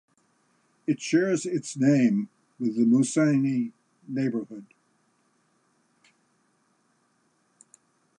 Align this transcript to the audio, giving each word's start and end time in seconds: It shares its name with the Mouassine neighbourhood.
It 0.87 0.99
shares 0.99 1.45
its 1.45 1.77
name 1.77 2.27
with 2.59 2.75
the 2.75 2.85
Mouassine 2.85 3.71
neighbourhood. 4.07 4.65